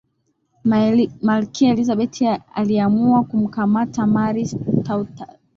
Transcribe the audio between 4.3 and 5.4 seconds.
stuart